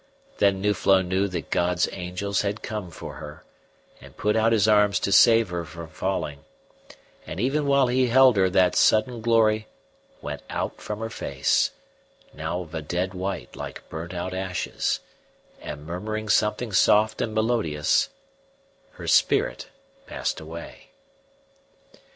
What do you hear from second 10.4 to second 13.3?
out from her face, now of a dead